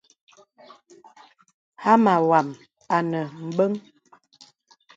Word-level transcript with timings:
Hāmá 1.83 2.13
wàm 2.29 2.47
ànə 2.95 3.21
bəŋ. 3.55 3.73